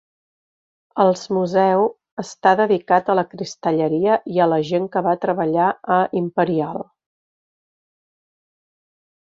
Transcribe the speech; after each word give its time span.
Els 1.03 1.25
museu 1.37 1.85
està 2.23 2.53
dedicat 2.61 3.11
a 3.13 3.17
la 3.19 3.25
cristalleria 3.35 4.17
i 4.37 4.43
a 4.45 4.49
la 4.55 4.59
gent 4.73 4.89
que 4.97 5.05
va 5.09 5.15
treballar 5.27 5.69
a 5.99 6.01
Imperial. 6.25 6.83